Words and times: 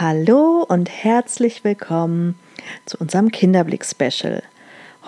Hallo 0.00 0.64
und 0.68 0.88
herzlich 0.88 1.64
willkommen 1.64 2.38
zu 2.86 2.98
unserem 2.98 3.32
Kinderblick-Special. 3.32 4.44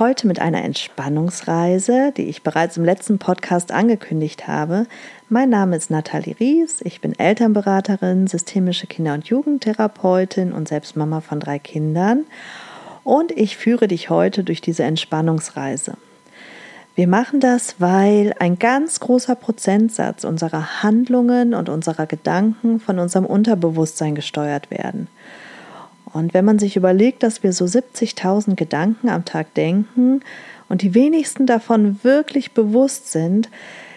Heute 0.00 0.26
mit 0.26 0.40
einer 0.40 0.64
Entspannungsreise, 0.64 2.12
die 2.16 2.24
ich 2.24 2.42
bereits 2.42 2.76
im 2.76 2.84
letzten 2.84 3.20
Podcast 3.20 3.70
angekündigt 3.70 4.48
habe. 4.48 4.88
Mein 5.28 5.48
Name 5.48 5.76
ist 5.76 5.92
Nathalie 5.92 6.34
Ries, 6.40 6.80
ich 6.82 7.00
bin 7.00 7.16
Elternberaterin, 7.16 8.26
systemische 8.26 8.88
Kinder- 8.88 9.14
und 9.14 9.28
Jugendtherapeutin 9.28 10.50
und 10.50 10.66
selbst 10.66 10.96
Mama 10.96 11.20
von 11.20 11.38
drei 11.38 11.60
Kindern. 11.60 12.24
Und 13.04 13.30
ich 13.30 13.56
führe 13.56 13.86
dich 13.86 14.10
heute 14.10 14.42
durch 14.42 14.60
diese 14.60 14.82
Entspannungsreise. 14.82 15.98
Wir 17.00 17.08
machen 17.08 17.40
das, 17.40 17.76
weil 17.78 18.34
ein 18.40 18.58
ganz 18.58 19.00
großer 19.00 19.34
Prozentsatz 19.34 20.24
unserer 20.24 20.82
Handlungen 20.82 21.54
und 21.54 21.70
unserer 21.70 22.04
Gedanken 22.04 22.78
von 22.78 22.98
unserem 22.98 23.24
Unterbewusstsein 23.24 24.14
gesteuert 24.14 24.70
werden. 24.70 25.08
Und 26.12 26.34
wenn 26.34 26.44
man 26.44 26.58
sich 26.58 26.76
überlegt, 26.76 27.22
dass 27.22 27.42
wir 27.42 27.54
so 27.54 27.64
70.000 27.64 28.54
Gedanken 28.54 29.08
am 29.08 29.24
Tag 29.24 29.54
denken 29.54 30.20
und 30.68 30.82
die 30.82 30.92
wenigsten 30.94 31.46
davon 31.46 31.98
wirklich 32.02 32.52
bewusst 32.52 33.10
sind, 33.10 33.48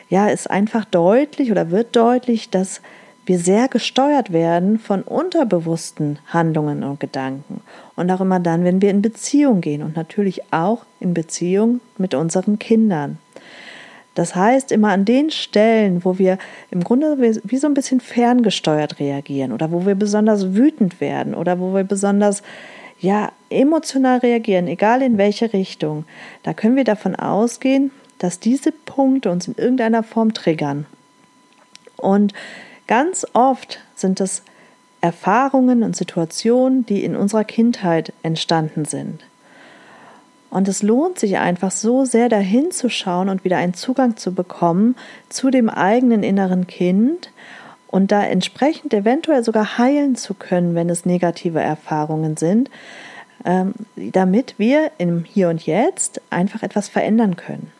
ja, 0.08 0.30
ist 0.30 0.50
einfach 0.50 0.86
deutlich 0.86 1.52
oder 1.52 1.72
wird 1.72 1.98
deutlich, 1.98 2.52
dass 2.52 2.80
wir 3.26 3.40
sehr 3.40 3.68
gesteuert 3.68 4.34
werden 4.34 4.80
von 4.80 5.02
unterbewussten 5.02 6.20
Handlungen 6.28 6.84
und 6.84 7.00
Gedanken. 7.00 7.62
Und 7.96 8.12
auch 8.12 8.22
immer 8.22 8.40
dann, 8.40 8.64
wenn 8.64 8.82
wir 8.82 8.90
in 8.90 9.02
Beziehung 9.02 9.62
gehen 9.62 9.82
und 9.82 9.96
natürlich 9.96 10.52
auch 10.52 10.86
in 11.00 11.14
Beziehung 11.14 11.80
mit 11.98 12.14
unseren 12.14 12.60
Kindern. 12.60 13.18
Das 14.16 14.36
heißt, 14.36 14.72
immer 14.72 14.90
an 14.90 15.06
den 15.06 15.32
Stellen, 15.32 16.06
wo 16.06 16.20
wir 16.20 16.38
im 16.70 16.84
Grunde 16.84 17.18
wie 17.44 17.58
so 17.58 17.68
ein 17.68 17.74
bisschen 17.74 18.00
ferngesteuert 18.00 19.00
reagieren 19.00 19.52
oder 19.52 19.72
wo 19.72 19.86
wir 19.86 19.96
besonders 19.96 20.54
wütend 20.54 21.02
werden 21.02 21.34
oder 21.34 21.60
wo 21.60 21.74
wir 21.74 21.84
besonders 21.84 22.44
ja, 23.00 23.32
emotional 23.50 24.20
reagieren, 24.20 24.68
egal 24.68 25.02
in 25.02 25.18
welche 25.18 25.52
Richtung, 25.52 26.06
da 26.44 26.54
können 26.54 26.76
wir 26.76 26.84
davon 26.84 27.16
ausgehen, 27.16 27.92
dass 28.20 28.40
diese 28.40 28.72
Punkte 28.72 29.32
uns 29.32 29.48
in 29.48 29.56
irgendeiner 29.56 30.04
Form 30.04 30.34
triggern. 30.34 30.86
Und 31.98 32.34
Ganz 32.88 33.26
oft 33.34 33.80
sind 33.96 34.20
es 34.20 34.44
Erfahrungen 35.02 35.84
und 35.84 35.96
Situationen, 35.96 36.86
die 36.86 37.04
in 37.04 37.16
unserer 37.16 37.44
Kindheit 37.44 38.14
entstanden 38.24 38.86
sind. 38.86 39.24
Und 40.50 40.68
es 40.68 40.84
lohnt 40.84 41.18
sich 41.18 41.40
einfach 41.40 41.72
so 41.72 42.06
sehr 42.06 42.30
dahin 42.30 42.72
zu 42.72 42.90
schauen 42.90 43.28
und 43.28 43.44
wieder 43.44 43.58
einen 43.58 43.74
Zugang 43.74 44.18
zu 44.18 44.34
bekommen 44.34 44.96
zu 45.28 45.50
dem 45.50 45.68
eigenen 45.68 46.22
inneren 46.22 46.68
Kind 46.68 47.32
und 47.88 48.12
da 48.12 48.24
entsprechend 48.24 48.94
eventuell 48.94 49.44
sogar 49.44 49.78
heilen 49.78 50.16
zu 50.16 50.36
können, 50.36 50.76
wenn 50.76 50.90
es 50.90 51.06
negative 51.06 51.60
Erfahrungen 51.60 52.38
sind, 52.38 52.70
ähm, 53.46 53.74
damit 53.96 54.56
wir 54.58 54.92
im 55.00 55.24
Hier 55.24 55.50
und 55.50 55.66
Jetzt 55.66 56.22
einfach 56.30 56.64
etwas 56.64 56.88
verändern 56.88 57.36
können. 57.36 57.72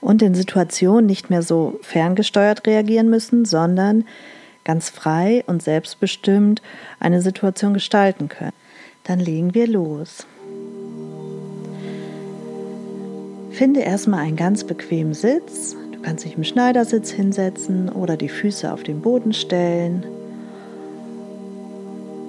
Und 0.00 0.22
in 0.22 0.34
Situationen 0.34 1.06
nicht 1.06 1.30
mehr 1.30 1.42
so 1.42 1.78
ferngesteuert 1.82 2.66
reagieren 2.66 3.10
müssen, 3.10 3.44
sondern 3.44 4.04
ganz 4.64 4.90
frei 4.90 5.44
und 5.46 5.62
selbstbestimmt 5.62 6.60
eine 7.00 7.22
Situation 7.22 7.72
gestalten 7.72 8.28
können. 8.28 8.52
Dann 9.04 9.20
legen 9.20 9.54
wir 9.54 9.66
los. 9.66 10.26
Finde 13.50 13.80
erstmal 13.80 14.20
einen 14.20 14.36
ganz 14.36 14.64
bequemen 14.64 15.14
Sitz. 15.14 15.76
Du 15.92 16.02
kannst 16.02 16.24
dich 16.24 16.36
im 16.36 16.44
Schneidersitz 16.44 17.10
hinsetzen 17.10 17.88
oder 17.88 18.16
die 18.16 18.28
Füße 18.28 18.70
auf 18.70 18.82
den 18.82 19.00
Boden 19.00 19.32
stellen. 19.32 20.04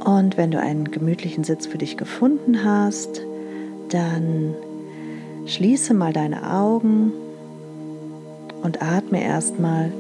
Und 0.06 0.38
wenn 0.38 0.52
du 0.52 0.60
einen 0.60 0.90
gemütlichen 0.90 1.44
Sitz 1.44 1.68
für 1.68 1.78
dich 1.78 1.98
gefunden 1.98 2.64
hast, 2.64 3.22
dann 3.90 4.56
schließe 5.48 5.94
mal 5.94 6.14
deine 6.14 6.50
Augen 6.54 7.12
und 8.68 8.82
atme 8.82 9.24
erstmal 9.24 9.94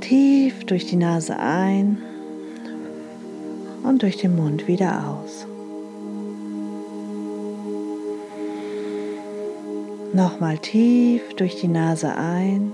tief 0.00 0.64
durch 0.64 0.84
die 0.84 0.96
Nase 0.96 1.38
ein 1.38 2.02
und 3.84 4.02
durch 4.02 4.16
den 4.16 4.34
Mund 4.34 4.66
wieder 4.66 5.06
aus. 5.06 5.46
Nochmal 10.12 10.58
tief 10.58 11.22
durch 11.36 11.54
die 11.60 11.68
Nase 11.68 12.16
ein 12.16 12.72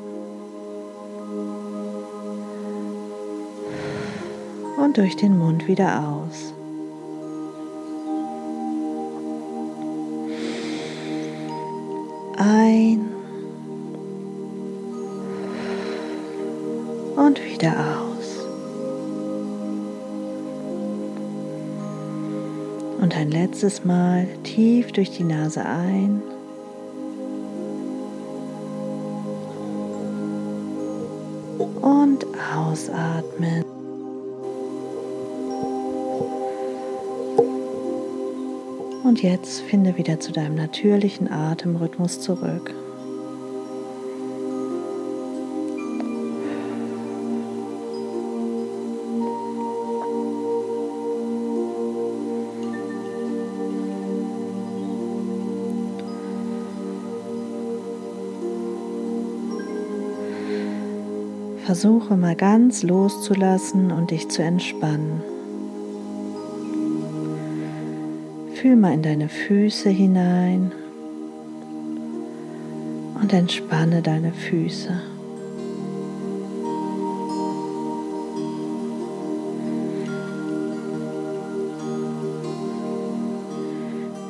und 4.83 4.97
durch 4.97 5.17
den 5.17 5.39
Mund 5.39 5.69
wieder 5.69 6.03
aus. 6.03 6.55
Ein 12.39 13.18
und 17.29 17.45
wieder 17.45 17.73
aus. 17.73 18.39
Und 23.03 23.15
ein 23.15 23.31
letztes 23.31 23.85
Mal 23.85 24.27
tief 24.45 24.93
durch 24.93 25.11
die 25.11 25.25
Nase 25.25 25.63
ein. 25.63 26.23
Und 31.83 32.25
ausatmen. 32.57 33.65
Und 39.05 39.23
jetzt 39.23 39.61
finde 39.63 39.99
wieder 39.99 40.19
zu 40.19 40.33
deinem 40.33 40.55
natürlichen 40.55 41.31
Atemrhythmus 41.31 42.21
zurück. 42.21 42.75
Versuche 61.69 62.17
mal 62.17 62.35
ganz 62.35 62.83
loszulassen 62.83 63.93
und 63.93 64.11
dich 64.11 64.31
zu 64.31 64.43
entspannen. 64.43 65.21
Fühl 68.55 68.75
mal 68.75 68.95
in 68.95 69.03
deine 69.03 69.29
Füße 69.29 69.91
hinein 69.91 70.73
und 73.21 73.35
entspanne 73.35 74.01
deine 74.01 74.33
Füße. 74.33 74.99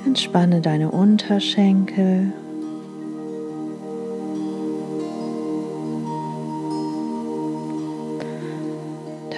Entspanne 0.06 0.60
deine 0.60 0.90
Unterschenkel 0.90 2.32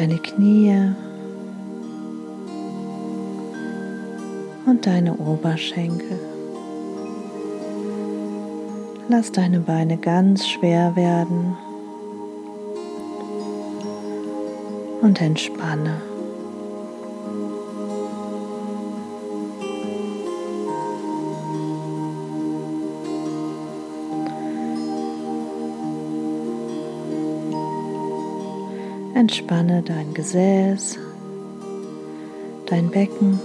deine 0.00 0.16
Knie 0.16 0.94
und 4.64 4.86
deine 4.86 5.14
Oberschenkel. 5.14 6.18
Lass 9.10 9.30
deine 9.30 9.60
Beine 9.60 9.98
ganz 9.98 10.48
schwer 10.48 10.96
werden 10.96 11.54
und 15.02 15.20
entspanne. 15.20 16.09
Entspanne 29.20 29.82
dein 29.82 30.14
Gesäß, 30.14 30.98
dein 32.64 32.88
Becken 32.88 33.38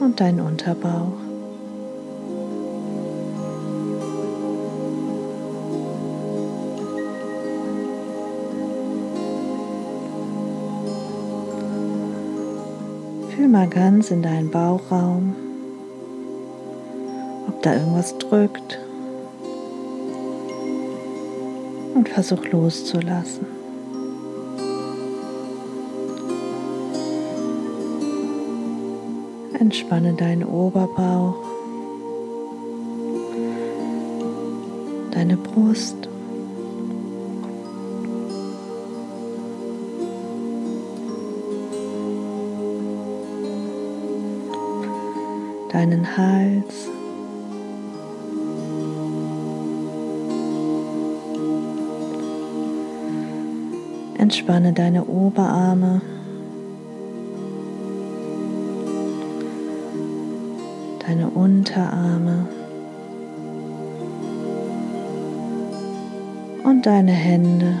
und 0.00 0.18
dein 0.18 0.40
Unterbauch. 0.40 1.12
Fühl 13.30 13.46
mal 13.46 13.68
ganz 13.68 14.10
in 14.10 14.22
deinen 14.22 14.50
Bauchraum, 14.50 15.36
ob 17.46 17.62
da 17.62 17.74
irgendwas 17.74 18.18
drückt 18.18 18.80
und 21.94 22.08
versuch 22.08 22.44
loszulassen. 22.50 23.53
Entspanne 29.64 30.12
deinen 30.12 30.44
Oberbauch, 30.44 31.36
deine 35.10 35.38
Brust. 35.38 35.96
Deinen 45.72 46.14
Hals. 46.14 46.90
Entspanne 54.18 54.74
deine 54.74 55.06
Oberarme. 55.06 56.02
Deine 61.06 61.28
Unterarme. 61.28 62.48
Und 66.64 66.86
deine 66.86 67.12
Hände. 67.12 67.76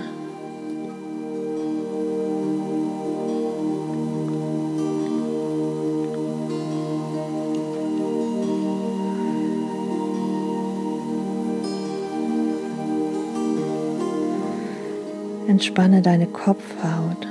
Entspanne 15.46 16.02
deine 16.02 16.26
Kopfhaut, 16.26 17.28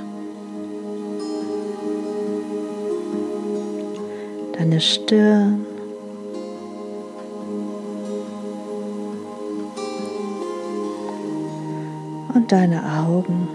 deine 4.56 4.80
Stirn, 4.80 5.66
deine 12.54 12.84
Augen. 13.04 13.48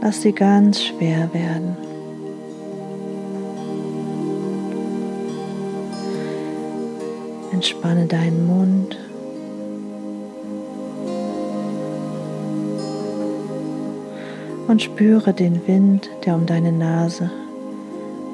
Lass 0.00 0.22
sie 0.22 0.30
ganz 0.30 0.80
schwer 0.80 1.28
werden. 1.34 1.76
Entspanne 7.52 8.06
deinen 8.06 8.46
Mund. 8.46 8.96
und 14.68 14.80
spüre 14.80 15.34
den 15.34 15.66
Wind, 15.66 16.08
der 16.24 16.36
um 16.36 16.46
deine 16.46 16.70
Nase 16.70 17.28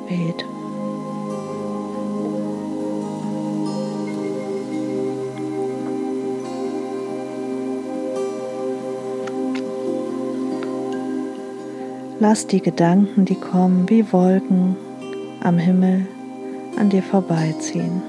weht. 0.06 0.44
Lass 12.18 12.46
die 12.46 12.62
Gedanken, 12.62 13.26
die 13.26 13.34
kommen, 13.34 13.90
wie 13.90 14.10
Wolken 14.10 14.74
am 15.42 15.58
Himmel 15.58 16.06
an 16.78 16.88
dir 16.88 17.02
vorbeiziehen. 17.02 18.00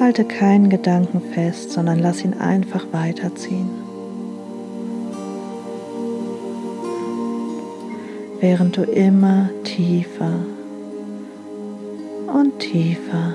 Halte 0.00 0.24
keinen 0.24 0.70
Gedanken 0.70 1.20
fest, 1.34 1.72
sondern 1.72 1.98
lass 1.98 2.24
ihn 2.24 2.32
einfach 2.32 2.86
weiterziehen. 2.92 3.68
Während 8.40 8.78
du 8.78 8.84
immer 8.84 9.50
tiefer 9.64 10.32
und 12.32 12.58
tiefer 12.58 13.34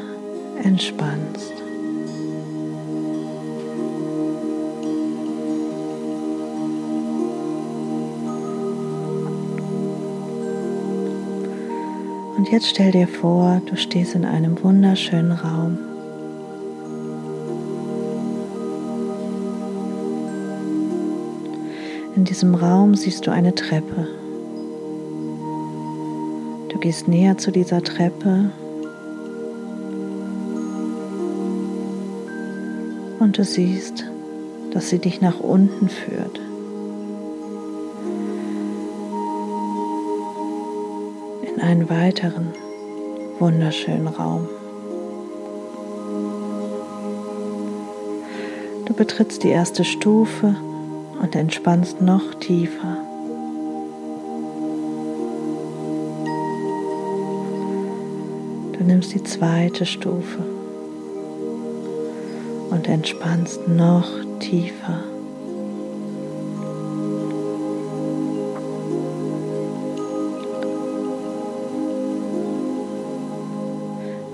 entspannst. 0.63 1.60
Und 12.41 12.49
jetzt 12.49 12.69
stell 12.69 12.89
dir 12.89 13.07
vor, 13.07 13.61
du 13.67 13.77
stehst 13.77 14.15
in 14.15 14.25
einem 14.25 14.63
wunderschönen 14.63 15.31
Raum. 15.31 15.77
In 22.15 22.23
diesem 22.25 22.55
Raum 22.55 22.95
siehst 22.95 23.27
du 23.27 23.31
eine 23.31 23.53
Treppe. 23.53 24.07
Du 26.69 26.79
gehst 26.79 27.07
näher 27.07 27.37
zu 27.37 27.51
dieser 27.51 27.83
Treppe 27.83 28.49
und 33.19 33.37
du 33.37 33.43
siehst, 33.43 34.03
dass 34.73 34.89
sie 34.89 34.97
dich 34.97 35.21
nach 35.21 35.39
unten 35.41 35.89
führt. 35.89 36.41
In 41.55 41.61
einen 41.61 41.89
weiteren 41.89 42.53
wunderschönen 43.39 44.07
Raum. 44.07 44.47
Du 48.85 48.93
betrittst 48.93 49.43
die 49.43 49.49
erste 49.49 49.83
Stufe 49.83 50.55
und 51.21 51.35
entspannst 51.35 52.01
noch 52.01 52.35
tiefer. 52.35 52.97
Du 58.77 58.83
nimmst 58.85 59.13
die 59.13 59.23
zweite 59.23 59.85
Stufe 59.85 60.45
und 62.69 62.87
entspannst 62.87 63.67
noch 63.67 64.09
tiefer. 64.39 65.10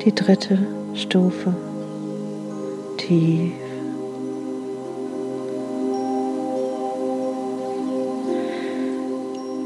Die 0.07 0.15
dritte 0.15 0.57
Stufe 0.93 1.53
tief. 2.95 3.51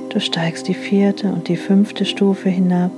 Du 0.10 0.20
steigst 0.20 0.68
die 0.68 0.74
vierte 0.74 1.28
und 1.28 1.48
die 1.48 1.58
fünfte 1.58 2.06
Stufe 2.06 2.50
hinab 2.50 2.90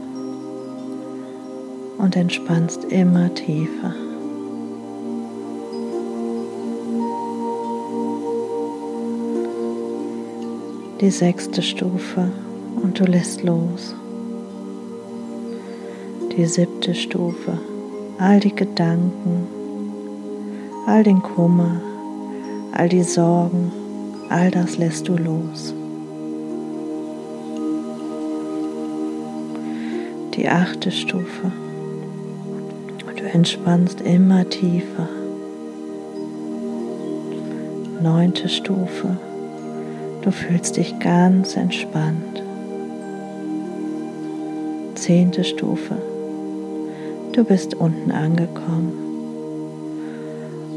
und 1.97 2.15
entspannst 2.15 2.85
immer 2.85 3.33
tiefer. 3.33 3.93
Die 11.01 11.11
sechste 11.11 11.61
Stufe 11.61 12.31
und 12.81 12.97
du 12.97 13.03
lässt 13.03 13.43
los. 13.43 13.95
Die 16.35 16.45
siebte 16.45 16.95
Stufe, 16.95 17.59
all 18.17 18.39
die 18.39 18.55
Gedanken, 18.55 19.47
all 20.87 21.03
den 21.03 21.21
Kummer, 21.21 21.81
all 22.71 22.89
die 22.89 23.03
Sorgen, 23.03 23.71
all 24.29 24.51
das 24.51 24.77
lässt 24.77 25.07
du 25.07 25.15
los. 25.17 25.73
die 30.35 30.49
achte 30.49 30.91
Stufe. 30.91 31.51
Du 33.15 33.23
entspannst 33.23 34.01
immer 34.01 34.49
tiefer. 34.49 35.07
Neunte 38.01 38.49
Stufe. 38.49 39.17
Du 40.21 40.31
fühlst 40.31 40.77
dich 40.77 40.99
ganz 40.99 41.55
entspannt. 41.55 42.43
Zehnte 44.95 45.43
Stufe. 45.43 45.97
Du 47.33 47.43
bist 47.43 47.73
unten 47.73 48.11
angekommen 48.11 48.93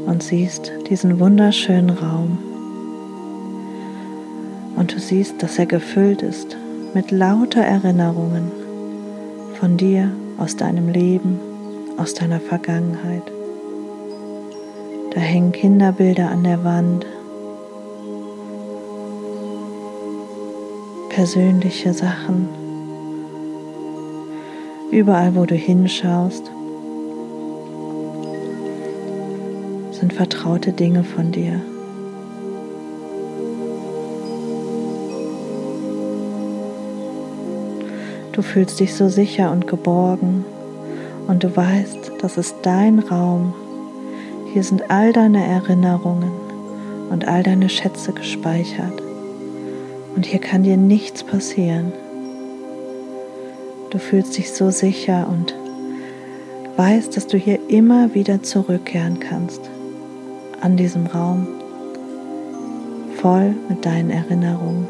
und 0.07 0.23
siehst 0.23 0.71
diesen 0.89 1.19
wunderschönen 1.19 1.91
Raum. 1.91 2.39
Und 4.75 4.91
du 4.91 4.99
siehst, 4.99 5.43
dass 5.43 5.59
er 5.59 5.67
gefüllt 5.67 6.23
ist 6.23 6.57
mit 6.95 7.11
lauter 7.11 7.61
Erinnerungen 7.61 8.51
von 9.59 9.77
dir, 9.77 10.11
aus 10.39 10.55
deinem 10.55 10.89
Leben, 10.89 11.39
aus 11.97 12.15
deiner 12.15 12.39
Vergangenheit. 12.39 13.31
Da 15.13 15.19
hängen 15.19 15.51
Kinderbilder 15.51 16.31
an 16.31 16.43
der 16.43 16.63
Wand, 16.63 17.05
persönliche 21.09 21.93
Sachen. 21.93 22.66
Überall, 24.91 25.35
wo 25.35 25.45
du 25.45 25.55
hinschaust, 25.55 26.49
sind 29.91 30.13
vertraute 30.13 30.71
Dinge 30.71 31.03
von 31.03 31.31
dir. 31.31 31.61
Du 38.31 38.41
fühlst 38.41 38.79
dich 38.79 38.93
so 38.93 39.09
sicher 39.09 39.51
und 39.51 39.67
geborgen 39.67 40.45
und 41.27 41.43
du 41.43 41.53
weißt, 41.53 42.13
das 42.21 42.37
ist 42.37 42.55
dein 42.61 42.99
Raum. 42.99 43.53
Hier 44.53 44.63
sind 44.63 44.89
all 44.89 45.11
deine 45.11 45.45
Erinnerungen 45.45 46.31
und 47.09 47.27
all 47.27 47.43
deine 47.43 47.67
Schätze 47.67 48.13
gespeichert. 48.13 49.01
Und 50.15 50.25
hier 50.25 50.39
kann 50.39 50.63
dir 50.63 50.77
nichts 50.77 51.23
passieren. 51.23 51.91
Du 53.97 54.03
fühlst 54.03 54.37
dich 54.37 54.51
so 54.51 54.69
sicher 54.69 55.27
und 55.27 55.55
weißt, 56.77 57.17
dass 57.17 57.25
du 57.25 57.35
hier 57.35 57.57
immer 57.67 58.13
wieder 58.13 58.43
zurückkehren 58.43 59.19
kannst 59.19 59.59
an 60.61 60.77
diesem 60.77 61.07
Raum, 61.07 61.47
voll 63.19 63.55
mit 63.67 63.83
deinen 63.83 64.11
Erinnerungen. 64.11 64.87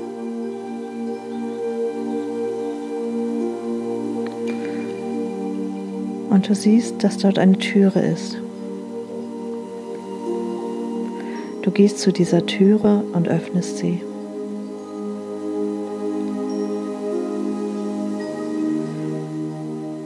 Und 6.30 6.50
du 6.50 6.54
siehst, 6.54 7.02
dass 7.02 7.18
dort 7.18 7.40
eine 7.40 7.58
Türe 7.58 8.02
ist. 8.02 8.38
Du 11.62 11.72
gehst 11.72 12.00
zu 12.00 12.12
dieser 12.12 12.46
Türe 12.46 13.06
und 13.14 13.30
öffnest 13.30 13.78
sie. 13.78 14.02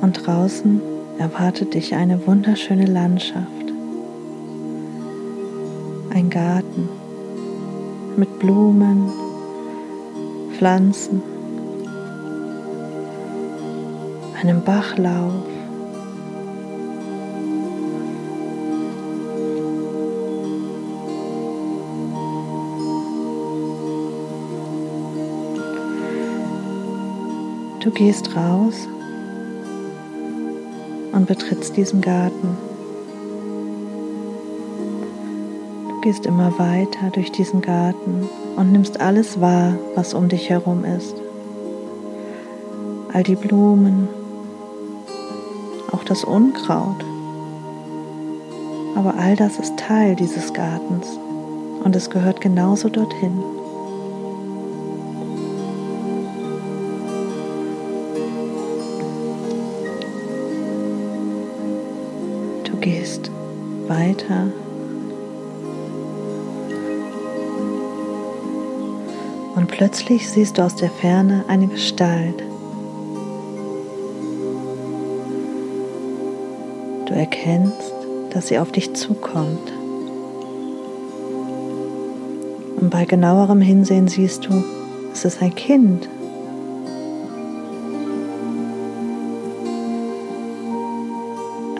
Und 0.01 0.25
draußen 0.25 0.81
erwartet 1.19 1.75
dich 1.75 1.93
eine 1.93 2.25
wunderschöne 2.25 2.87
Landschaft. 2.87 3.47
Ein 6.11 6.29
Garten 6.29 6.89
mit 8.17 8.39
Blumen, 8.39 9.11
Pflanzen, 10.57 11.21
einem 14.41 14.63
Bachlauf. 14.63 15.33
Du 27.79 27.91
gehst 27.91 28.35
raus 28.35 28.87
und 31.21 31.27
betrittst 31.27 31.77
diesen 31.77 32.01
Garten. 32.01 32.57
Du 35.87 36.01
gehst 36.01 36.25
immer 36.25 36.57
weiter 36.57 37.11
durch 37.11 37.31
diesen 37.31 37.61
Garten 37.61 38.27
und 38.55 38.71
nimmst 38.71 38.99
alles 38.99 39.39
wahr, 39.39 39.75
was 39.93 40.15
um 40.15 40.29
dich 40.29 40.49
herum 40.49 40.83
ist. 40.83 41.15
All 43.13 43.21
die 43.21 43.35
Blumen, 43.35 44.07
auch 45.91 46.03
das 46.05 46.23
Unkraut. 46.23 47.05
Aber 48.95 49.13
all 49.15 49.35
das 49.35 49.59
ist 49.59 49.77
Teil 49.77 50.15
dieses 50.15 50.53
Gartens 50.53 51.19
und 51.83 51.95
es 51.95 52.09
gehört 52.09 52.41
genauso 52.41 52.89
dorthin. 52.89 53.43
Weiter. 63.91 64.47
Und 69.55 69.67
plötzlich 69.67 70.29
siehst 70.29 70.57
du 70.57 70.61
aus 70.61 70.75
der 70.75 70.89
Ferne 70.89 71.43
eine 71.47 71.67
Gestalt. 71.67 72.41
Du 77.05 77.13
erkennst, 77.13 77.93
dass 78.31 78.47
sie 78.47 78.59
auf 78.59 78.71
dich 78.71 78.93
zukommt. 78.93 79.73
Und 82.79 82.89
bei 82.89 83.03
genauerem 83.03 83.59
Hinsehen 83.59 84.07
siehst 84.07 84.45
du, 84.45 84.63
es 85.11 85.25
ist 85.25 85.41
ein 85.41 85.53
Kind, 85.53 86.07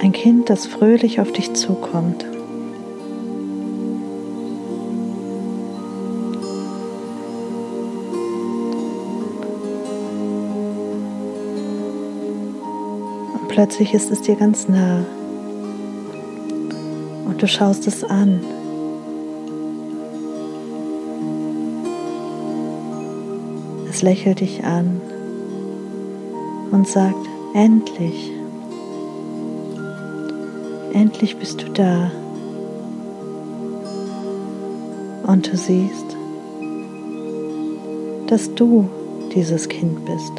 Ein 0.03 0.13
Kind, 0.13 0.49
das 0.49 0.65
fröhlich 0.65 1.19
auf 1.21 1.31
dich 1.31 1.53
zukommt. 1.53 2.25
Und 13.33 13.47
plötzlich 13.47 13.93
ist 13.93 14.09
es 14.09 14.23
dir 14.23 14.35
ganz 14.35 14.67
nah. 14.67 15.05
Und 17.27 17.39
du 17.39 17.47
schaust 17.47 17.85
es 17.85 18.03
an. 18.03 18.43
Es 23.87 24.01
lächelt 24.01 24.39
dich 24.39 24.63
an 24.63 24.99
und 26.71 26.87
sagt, 26.87 27.29
endlich. 27.53 28.40
Endlich 30.93 31.37
bist 31.37 31.61
du 31.61 31.69
da. 31.69 32.11
Und 35.25 35.47
du 35.47 35.55
siehst, 35.55 36.17
dass 38.27 38.53
du 38.55 38.89
dieses 39.33 39.69
Kind 39.69 40.05
bist. 40.05 40.33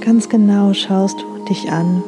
Ganz 0.00 0.28
genau 0.28 0.72
schaust 0.72 1.18
du 1.20 1.44
dich 1.44 1.70
an 1.70 2.02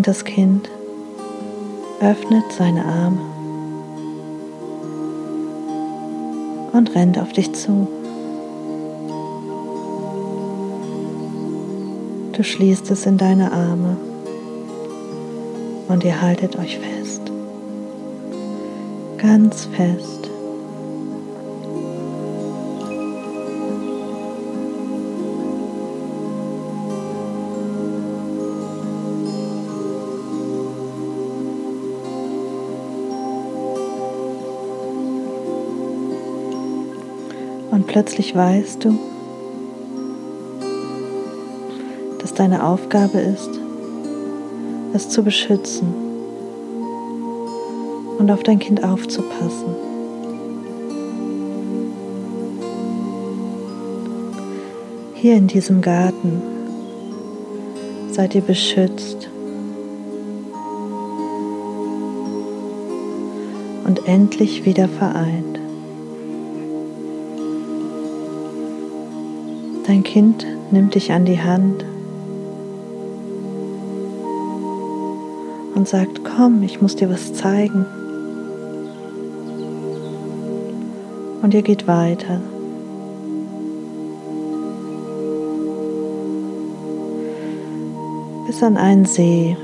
und 0.00 0.06
das 0.06 0.24
Kind 0.24 0.70
öffnet 2.00 2.44
seine 2.56 2.82
Arme 2.86 3.20
und 6.72 6.94
rennt 6.94 7.18
auf 7.18 7.34
dich 7.34 7.52
zu. 7.52 7.86
Du 12.32 12.42
schließt 12.42 12.90
es 12.90 13.04
in 13.04 13.18
deine 13.18 13.52
Arme 13.52 13.98
und 15.88 16.02
ihr 16.02 16.18
haltet 16.22 16.56
euch 16.56 16.78
fest, 16.78 17.30
ganz 19.18 19.66
fest. 19.66 20.19
Und 37.80 37.86
plötzlich 37.86 38.36
weißt 38.36 38.84
du, 38.84 38.98
dass 42.18 42.34
deine 42.34 42.62
Aufgabe 42.66 43.18
ist, 43.18 43.48
es 44.92 45.08
zu 45.08 45.24
beschützen 45.24 45.94
und 48.18 48.30
auf 48.30 48.42
dein 48.42 48.58
Kind 48.58 48.84
aufzupassen. 48.84 49.74
Hier 55.14 55.36
in 55.36 55.46
diesem 55.46 55.80
Garten 55.80 56.42
seid 58.10 58.34
ihr 58.34 58.42
beschützt 58.42 59.30
und 63.86 64.06
endlich 64.06 64.66
wieder 64.66 64.86
vereint. 64.86 65.49
Dein 69.90 70.04
Kind 70.04 70.46
nimmt 70.70 70.94
dich 70.94 71.10
an 71.10 71.24
die 71.24 71.40
Hand 71.40 71.84
und 75.74 75.88
sagt, 75.88 76.20
komm, 76.22 76.62
ich 76.62 76.80
muss 76.80 76.94
dir 76.94 77.10
was 77.10 77.34
zeigen. 77.34 77.84
Und 81.42 81.54
ihr 81.54 81.62
geht 81.62 81.88
weiter. 81.88 82.40
Bis 88.46 88.62
an 88.62 88.76
einen 88.76 89.06
See. 89.06 89.56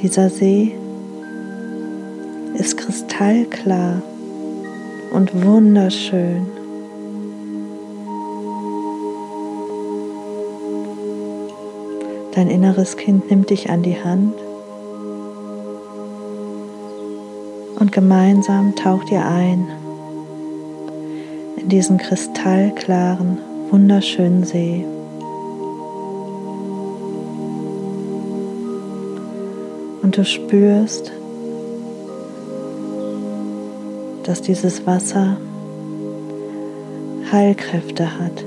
Dieser 0.00 0.30
See 0.30 0.76
ist 2.54 2.76
kristallklar 2.76 4.00
und 5.10 5.44
wunderschön. 5.44 6.46
Dein 12.34 12.48
inneres 12.48 12.96
Kind 12.96 13.28
nimmt 13.28 13.50
dich 13.50 13.70
an 13.70 13.82
die 13.82 14.02
Hand 14.02 14.34
und 17.78 17.92
gemeinsam 17.92 18.76
taucht 18.76 19.10
ihr 19.10 19.26
ein 19.26 19.66
in 21.56 21.68
diesen 21.68 21.98
kristallklaren, 21.98 23.38
wunderschönen 23.70 24.44
See. 24.44 24.84
Und 30.02 30.16
du 30.16 30.24
spürst, 30.24 31.12
dass 34.30 34.42
dieses 34.42 34.86
Wasser 34.86 35.38
Heilkräfte 37.32 38.16
hat 38.16 38.44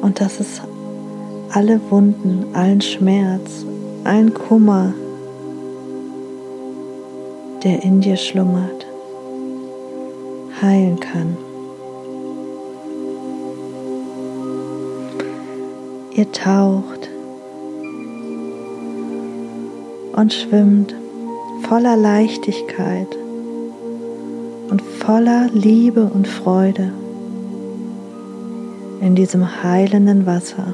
und 0.00 0.18
dass 0.18 0.40
es 0.40 0.62
alle 1.50 1.78
Wunden, 1.90 2.46
allen 2.54 2.80
Schmerz, 2.80 3.66
allen 4.04 4.32
Kummer, 4.32 4.94
der 7.62 7.82
in 7.82 8.00
dir 8.00 8.16
schlummert, 8.16 8.86
heilen 10.62 10.98
kann. 10.98 11.36
Ihr 16.12 16.32
taucht 16.32 17.10
und 20.14 20.32
schwimmt 20.32 20.94
voller 21.74 21.96
Leichtigkeit 21.96 23.08
und 24.70 24.80
voller 24.80 25.48
Liebe 25.52 26.04
und 26.04 26.28
Freude 26.28 26.92
in 29.00 29.16
diesem 29.16 29.64
heilenden 29.64 30.24
Wasser. 30.24 30.72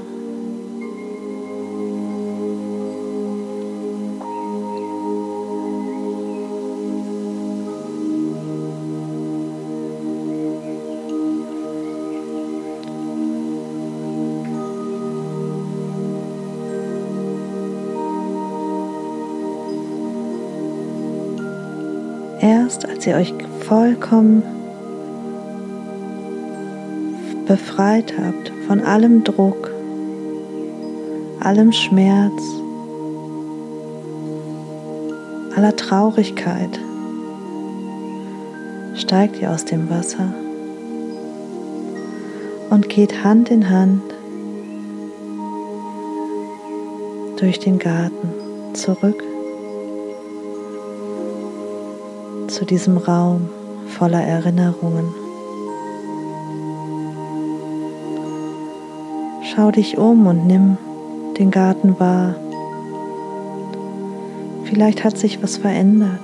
Erst 22.71 22.89
als 22.89 23.05
ihr 23.05 23.17
euch 23.17 23.35
vollkommen 23.67 24.45
befreit 27.49 28.15
habt 28.17 28.53
von 28.69 28.81
allem 28.83 29.25
Druck, 29.25 29.73
allem 31.41 31.73
Schmerz, 31.73 32.41
aller 35.57 35.75
Traurigkeit, 35.75 36.79
steigt 38.95 39.43
ihr 39.43 39.51
aus 39.51 39.65
dem 39.65 39.91
Wasser 39.91 40.33
und 42.71 42.89
geht 42.89 43.25
Hand 43.25 43.51
in 43.51 43.69
Hand 43.69 44.05
durch 47.41 47.59
den 47.59 47.81
Garten 47.81 48.29
zurück 48.75 49.25
zu 52.61 52.67
diesem 52.67 52.99
Raum 52.99 53.49
voller 53.87 54.21
Erinnerungen. 54.21 55.07
Schau 59.43 59.71
dich 59.71 59.97
um 59.97 60.27
und 60.27 60.47
nimm 60.47 60.77
den 61.39 61.51
Garten 61.51 61.99
wahr. 61.99 62.35
Vielleicht 64.65 65.05
hat 65.05 65.17
sich 65.17 65.43
was 65.43 65.57
verändert. 65.57 66.21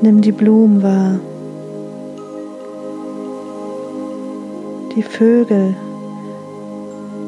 Nimm 0.00 0.20
die 0.20 0.30
Blumen 0.30 0.80
wahr, 0.80 1.18
die 4.94 5.02
Vögel, 5.02 5.74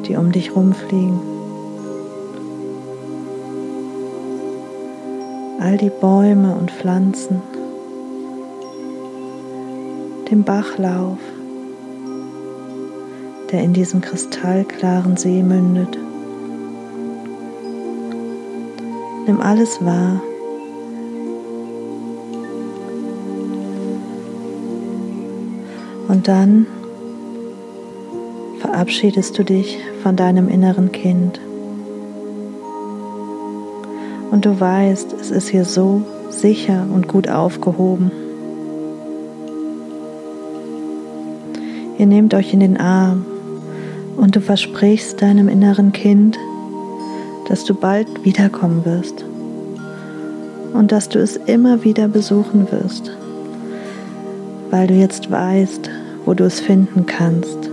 die 0.07 0.15
um 0.15 0.31
dich 0.31 0.55
rumfliegen. 0.55 1.19
All 5.59 5.77
die 5.77 5.89
Bäume 5.89 6.55
und 6.55 6.71
Pflanzen, 6.71 7.41
den 10.31 10.43
Bachlauf, 10.43 11.17
der 13.51 13.63
in 13.63 13.73
diesem 13.73 14.01
kristallklaren 14.01 15.17
See 15.17 15.41
mündet. 15.43 15.97
Nimm 19.25 19.41
alles 19.41 19.83
wahr. 19.83 20.21
Und 26.07 26.27
dann 26.29 26.65
verabschiedest 28.59 29.37
du 29.37 29.43
dich 29.43 29.77
von 30.03 30.15
deinem 30.15 30.49
inneren 30.49 30.91
Kind. 30.91 31.39
Und 34.31 34.45
du 34.45 34.59
weißt, 34.59 35.13
es 35.13 35.31
ist 35.31 35.49
hier 35.49 35.65
so 35.65 36.01
sicher 36.29 36.85
und 36.93 37.07
gut 37.07 37.29
aufgehoben. 37.29 38.11
Ihr 41.97 42.05
nehmt 42.05 42.33
euch 42.33 42.53
in 42.53 42.59
den 42.59 42.77
Arm 42.77 43.25
und 44.17 44.35
du 44.35 44.41
versprichst 44.41 45.21
deinem 45.21 45.47
inneren 45.47 45.91
Kind, 45.91 46.37
dass 47.47 47.63
du 47.63 47.73
bald 47.73 48.25
wiederkommen 48.25 48.85
wirst 48.85 49.25
und 50.73 50.91
dass 50.91 51.09
du 51.09 51.19
es 51.19 51.37
immer 51.37 51.83
wieder 51.83 52.07
besuchen 52.07 52.67
wirst, 52.71 53.11
weil 54.69 54.87
du 54.87 54.93
jetzt 54.93 55.31
weißt, 55.31 55.89
wo 56.25 56.33
du 56.33 56.43
es 56.43 56.59
finden 56.59 57.05
kannst 57.05 57.66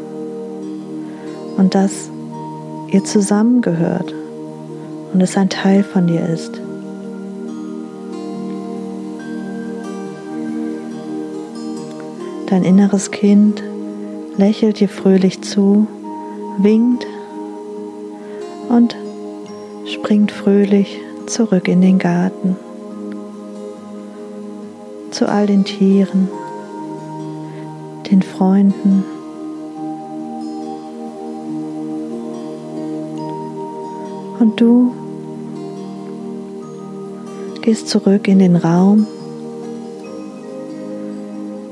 und 1.56 1.74
dass 1.74 2.10
ihr 2.88 3.04
zusammengehört 3.04 4.14
und 5.12 5.20
es 5.20 5.36
ein 5.36 5.48
Teil 5.48 5.82
von 5.82 6.06
dir 6.06 6.28
ist. 6.28 6.60
Dein 12.48 12.64
inneres 12.64 13.10
Kind 13.10 13.62
lächelt 14.36 14.80
dir 14.80 14.88
fröhlich 14.88 15.42
zu, 15.42 15.86
winkt 16.58 17.06
und 18.68 18.96
springt 19.86 20.30
fröhlich 20.30 21.00
zurück 21.26 21.68
in 21.68 21.80
den 21.80 21.98
Garten, 21.98 22.56
zu 25.10 25.28
all 25.28 25.46
den 25.46 25.64
Tieren, 25.64 26.28
den 28.10 28.22
Freunden, 28.22 29.04
Und 34.38 34.60
du 34.60 34.92
gehst 37.62 37.88
zurück 37.88 38.28
in 38.28 38.38
den 38.38 38.56
Raum 38.56 39.06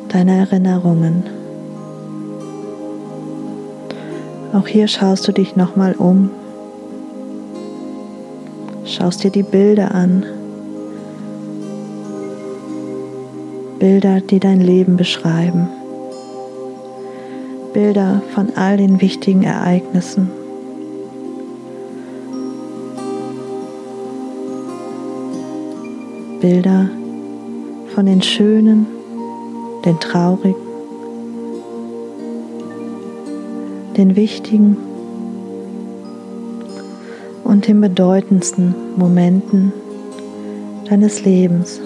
deiner 0.09 0.33
Erinnerungen. 0.33 1.25
Auch 4.53 4.67
hier 4.67 4.87
schaust 4.87 5.27
du 5.27 5.33
dich 5.33 5.57
nochmal 5.57 5.95
um, 5.95 6.31
schaust 8.85 9.25
dir 9.25 9.31
die 9.31 9.43
Bilder 9.43 9.95
an, 9.95 10.25
Bilder, 13.79 14.21
die 14.21 14.39
dein 14.39 14.61
Leben 14.61 14.97
beschreiben, 14.97 15.69
Bilder 17.73 18.23
von 18.35 18.53
all 18.55 18.77
den 18.77 19.01
wichtigen 19.01 19.43
Ereignissen. 19.43 20.42
Bilder 26.43 26.91
von 27.95 28.07
den 28.07 28.21
schönen, 28.21 28.89
den 29.85 30.01
traurigen, 30.01 30.57
den 33.97 34.17
wichtigen 34.17 34.77
und 37.45 37.69
den 37.69 37.81
bedeutendsten 37.81 38.75
Momenten 38.97 39.73
deines 40.91 41.25
Lebens. 41.25 41.81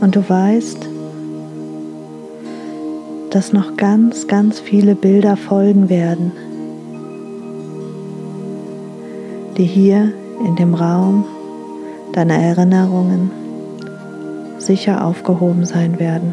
Und 0.00 0.16
du 0.16 0.28
weißt, 0.28 0.88
dass 3.30 3.52
noch 3.52 3.76
ganz, 3.76 4.26
ganz 4.26 4.58
viele 4.58 4.96
Bilder 4.96 5.36
folgen 5.36 5.88
werden, 5.88 6.32
die 9.58 9.66
hier 9.66 10.12
in 10.46 10.54
dem 10.54 10.72
Raum 10.74 11.24
deiner 12.12 12.36
Erinnerungen 12.36 13.30
sicher 14.58 15.04
aufgehoben 15.04 15.64
sein 15.64 15.98
werden. 15.98 16.32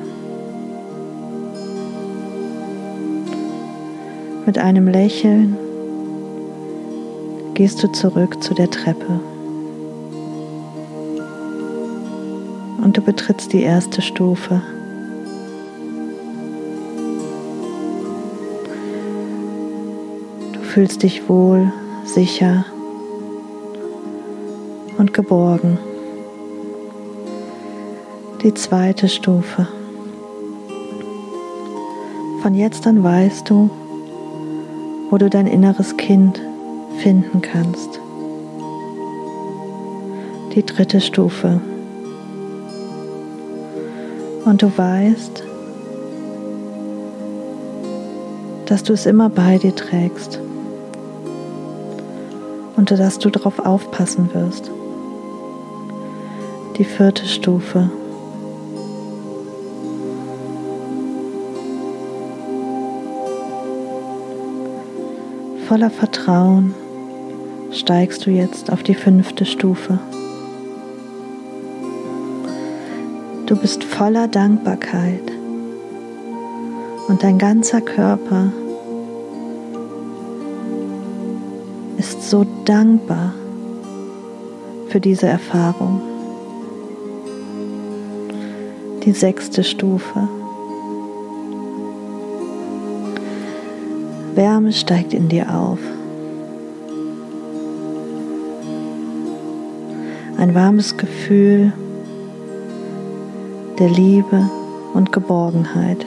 Mit 4.46 4.60
einem 4.60 4.88
Lächeln 4.88 5.58
gehst 7.56 7.82
du 7.82 7.92
zurück 7.92 8.44
zu 8.44 8.54
der 8.54 8.70
Treppe 8.70 9.20
und 12.84 12.96
du 12.96 13.02
betrittst 13.02 13.54
die 13.54 13.64
erste 13.64 14.04
Stufe. 14.04 14.62
Du 20.54 20.60
fühlst 20.60 21.02
dich 21.02 21.28
wohl, 21.28 21.72
sicher 22.04 22.66
geborgen. 25.15 25.80
Die 28.43 28.54
zweite 28.54 29.08
Stufe. 29.08 29.65
Von 32.41 32.54
jetzt 32.54 32.86
an 32.86 33.01
weißt 33.01 33.49
du, 33.49 33.69
wo 35.10 35.17
du 35.17 35.30
dein 35.30 35.47
inneres 35.47 35.95
Kind 35.95 36.41
finden 36.97 37.41
kannst. 37.41 38.01
Die 40.54 40.65
dritte 40.65 40.99
Stufe. 40.99 41.62
Und 44.43 44.62
du 44.62 44.78
weißt, 44.78 45.43
dass 48.65 48.84
du 48.84 48.93
es 48.93 49.06
immer 49.06 49.30
bei 49.30 49.58
dir 49.60 49.73
trägst 49.73 50.39
und 52.75 52.91
dass 52.91 53.17
du 53.17 53.30
darauf 53.30 53.60
aufpassen 53.60 54.30
wirst. 54.34 54.71
Die 56.78 56.84
vierte 56.84 57.26
Stufe. 57.26 57.90
Voller 65.70 65.90
Vertrauen 65.90 66.74
steigst 67.72 68.26
du 68.26 68.30
jetzt 68.30 68.74
auf 68.74 68.84
die 68.84 68.94
fünfte 68.94 69.46
Stufe. 69.46 70.00
Du 73.46 73.56
bist 73.56 73.86
voller 73.86 74.28
Dankbarkeit 74.28 75.32
und 77.08 77.24
dein 77.24 77.38
ganzer 77.38 77.80
Körper 77.80 78.52
ist 81.98 82.30
so 82.30 82.46
dankbar 82.66 83.34
für 84.90 85.00
diese 85.00 85.28
Erfahrung. 85.28 86.14
Die 89.06 89.12
sechste 89.12 89.63
Stufe. 89.63 90.28
Wärme 94.34 94.74
steigt 94.74 95.13
in 95.13 95.30
dir 95.30 95.56
auf. 95.56 95.78
Ein 100.39 100.56
warmes 100.56 100.98
Gefühl 100.98 101.72
der 103.78 103.89
Liebe 103.89 104.50
und 104.96 105.12
Geborgenheit. 105.12 106.04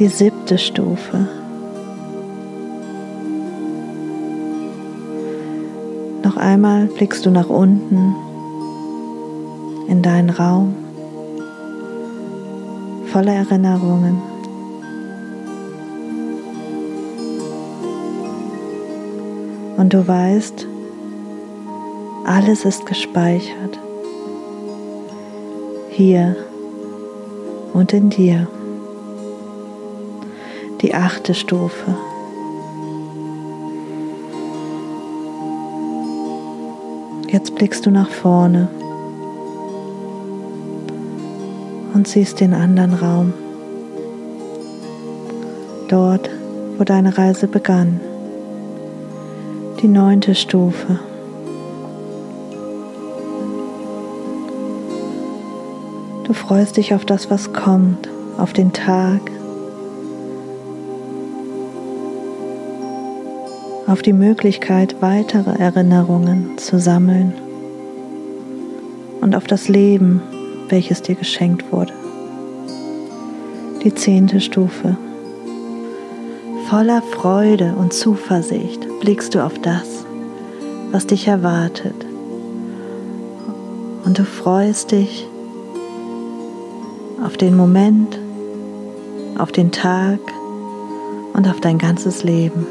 Die 0.00 0.08
siebte 0.08 0.58
Stufe. 0.58 1.28
Noch 6.24 6.36
einmal 6.36 6.86
blickst 6.86 7.24
du 7.24 7.30
nach 7.30 7.48
unten 7.48 8.16
in 9.88 10.02
deinen 10.02 10.30
Raum 10.30 10.74
voller 13.06 13.32
Erinnerungen. 13.32 14.20
Und 19.76 19.92
du 19.92 20.06
weißt, 20.06 20.66
alles 22.24 22.64
ist 22.64 22.86
gespeichert. 22.86 23.78
Hier 25.90 26.36
und 27.72 27.92
in 27.92 28.10
dir. 28.10 28.48
Die 30.80 30.94
achte 30.94 31.34
Stufe. 31.34 31.96
Jetzt 37.28 37.54
blickst 37.54 37.86
du 37.86 37.90
nach 37.90 38.10
vorne 38.10 38.68
und 42.04 42.08
siehst 42.08 42.40
den 42.40 42.52
anderen 42.52 42.92
Raum. 42.92 43.32
Dort, 45.88 46.28
wo 46.76 46.84
deine 46.84 47.16
Reise 47.16 47.48
begann 47.48 47.98
die 49.80 49.88
neunte 49.88 50.34
Stufe. 50.34 50.98
Du 56.24 56.34
freust 56.34 56.76
dich 56.76 56.92
auf 56.92 57.06
das, 57.06 57.30
was 57.30 57.54
kommt, 57.54 58.10
auf 58.36 58.52
den 58.52 58.74
Tag, 58.74 59.22
auf 63.86 64.02
die 64.02 64.12
Möglichkeit, 64.12 64.96
weitere 65.00 65.58
Erinnerungen 65.58 66.58
zu 66.58 66.78
sammeln 66.78 67.32
und 69.22 69.34
auf 69.34 69.46
das 69.46 69.68
Leben, 69.68 70.20
welches 70.68 71.02
dir 71.02 71.14
geschenkt 71.14 71.72
wurde. 71.72 71.92
Die 73.82 73.94
zehnte 73.94 74.40
Stufe. 74.40 74.96
Voller 76.68 77.02
Freude 77.02 77.74
und 77.78 77.92
Zuversicht 77.92 78.86
blickst 79.00 79.34
du 79.34 79.44
auf 79.44 79.58
das, 79.60 80.04
was 80.90 81.06
dich 81.06 81.28
erwartet. 81.28 82.06
Und 84.04 84.18
du 84.18 84.24
freust 84.24 84.92
dich 84.92 85.26
auf 87.24 87.36
den 87.36 87.56
Moment, 87.56 88.18
auf 89.38 89.52
den 89.52 89.72
Tag 89.72 90.20
und 91.32 91.48
auf 91.48 91.60
dein 91.60 91.78
ganzes 91.78 92.22
Leben. 92.22 92.66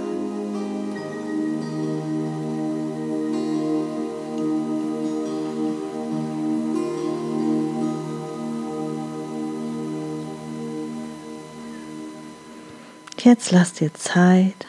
Jetzt 13.23 13.51
lass 13.51 13.71
dir 13.71 13.93
Zeit, 13.93 14.67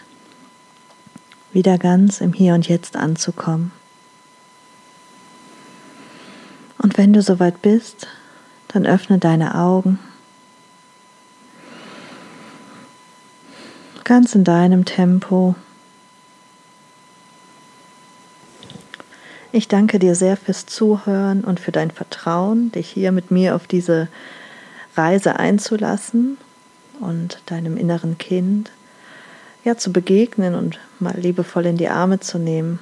wieder 1.52 1.76
ganz 1.76 2.20
im 2.20 2.32
Hier 2.32 2.54
und 2.54 2.68
Jetzt 2.68 2.94
anzukommen. 2.94 3.72
Und 6.78 6.96
wenn 6.96 7.12
du 7.12 7.20
soweit 7.20 7.62
bist, 7.62 8.06
dann 8.68 8.86
öffne 8.86 9.18
deine 9.18 9.56
Augen. 9.56 9.98
Ganz 14.04 14.36
in 14.36 14.44
deinem 14.44 14.84
Tempo. 14.84 15.56
Ich 19.50 19.66
danke 19.66 19.98
dir 19.98 20.14
sehr 20.14 20.36
fürs 20.36 20.64
Zuhören 20.66 21.42
und 21.42 21.58
für 21.58 21.72
dein 21.72 21.90
Vertrauen, 21.90 22.70
dich 22.70 22.88
hier 22.88 23.10
mit 23.10 23.32
mir 23.32 23.56
auf 23.56 23.66
diese 23.66 24.06
Reise 24.96 25.40
einzulassen 25.40 26.38
und 27.00 27.40
deinem 27.46 27.76
inneren 27.76 28.18
Kind 28.18 28.70
ja 29.64 29.76
zu 29.76 29.92
begegnen 29.92 30.54
und 30.54 30.78
mal 30.98 31.16
liebevoll 31.16 31.66
in 31.66 31.76
die 31.76 31.88
Arme 31.88 32.20
zu 32.20 32.38
nehmen. 32.38 32.78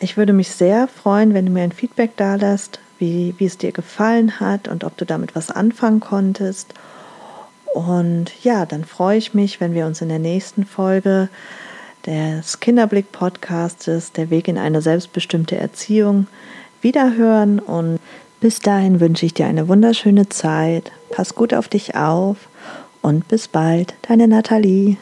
Ich 0.00 0.16
würde 0.16 0.32
mich 0.32 0.50
sehr 0.50 0.88
freuen, 0.88 1.34
wenn 1.34 1.46
du 1.46 1.52
mir 1.52 1.62
ein 1.62 1.72
Feedback 1.72 2.16
da 2.16 2.36
lässt, 2.36 2.80
wie, 2.98 3.34
wie 3.38 3.46
es 3.46 3.58
dir 3.58 3.72
gefallen 3.72 4.40
hat 4.40 4.68
und 4.68 4.84
ob 4.84 4.96
du 4.96 5.04
damit 5.04 5.34
was 5.34 5.50
anfangen 5.50 6.00
konntest. 6.00 6.74
Und 7.74 8.32
ja, 8.42 8.66
dann 8.66 8.84
freue 8.84 9.18
ich 9.18 9.34
mich, 9.34 9.60
wenn 9.60 9.74
wir 9.74 9.86
uns 9.86 10.00
in 10.00 10.08
der 10.08 10.18
nächsten 10.18 10.64
Folge 10.64 11.28
des 12.06 12.60
Kinderblick-Podcastes 12.60 14.12
Der 14.12 14.30
Weg 14.30 14.48
in 14.48 14.58
eine 14.58 14.82
selbstbestimmte 14.82 15.56
Erziehung 15.56 16.26
wiederhören. 16.80 17.58
Und 17.58 17.98
bis 18.40 18.60
dahin 18.60 19.00
wünsche 19.00 19.26
ich 19.26 19.34
dir 19.34 19.46
eine 19.46 19.68
wunderschöne 19.68 20.28
Zeit. 20.28 20.92
Pass 21.10 21.34
gut 21.34 21.54
auf 21.54 21.68
dich 21.68 21.94
auf 21.94 22.36
und 23.02 23.28
bis 23.28 23.48
bald, 23.48 23.94
deine 24.02 24.28
Nathalie. 24.28 24.96